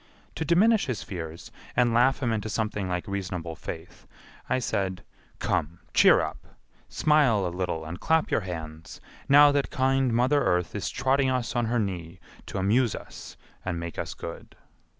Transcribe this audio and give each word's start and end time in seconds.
To 0.33 0.43
diminish 0.43 0.87
his 0.87 1.03
fears 1.03 1.51
and 1.75 1.93
laugh 1.93 2.23
him 2.23 2.33
into 2.33 2.49
something 2.49 2.89
like 2.89 3.07
reasonable 3.07 3.55
faith, 3.55 4.07
I 4.49 4.57
said, 4.57 5.03
"Come, 5.37 5.77
cheer 5.93 6.21
up; 6.21 6.39
smile 6.89 7.45
a 7.45 7.49
little 7.55 7.85
and 7.85 7.99
clap 7.99 8.31
your 8.31 8.41
hands, 8.41 8.99
now 9.29 9.51
that 9.51 9.69
kind 9.69 10.11
Mother 10.11 10.43
Earth 10.43 10.73
is 10.73 10.89
trotting 10.89 11.29
us 11.29 11.55
on 11.55 11.65
her 11.67 11.77
knee 11.77 12.19
to 12.47 12.57
amuse 12.57 12.95
us 12.95 13.37
and 13.63 13.79
make 13.79 13.99
us 13.99 14.15
good." 14.15 14.55